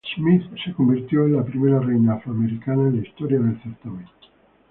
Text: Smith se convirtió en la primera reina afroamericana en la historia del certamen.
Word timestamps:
Smith 0.15 0.41
se 0.65 0.73
convirtió 0.73 1.25
en 1.27 1.33
la 1.35 1.45
primera 1.45 1.79
reina 1.79 2.15
afroamericana 2.15 2.87
en 2.87 2.95
la 3.03 3.07
historia 3.07 3.37
del 3.39 3.61
certamen. 3.61 4.07